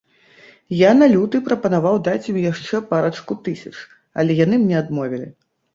Я 0.77 0.91
на 1.01 1.09
люты 1.15 1.41
прапанаваў 1.51 2.01
даць 2.09 2.23
ім 2.33 2.41
яшчэ 2.51 2.83
парачку 2.95 3.41
тысяч, 3.51 3.75
але 4.21 4.31
яны 4.45 4.55
мне 4.65 4.75
адмовілі. 4.83 5.33